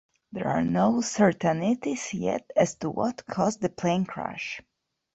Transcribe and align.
There 0.31 0.47
are 0.47 0.63
no 0.63 1.01
certainties 1.01 2.11
yet 2.11 2.49
as 2.55 2.73
to 2.77 2.89
what 2.89 3.23
caused 3.27 3.61
the 3.61 3.69
plane 3.69 4.05
crash. 4.05 4.59